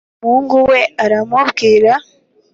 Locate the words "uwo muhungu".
0.25-0.55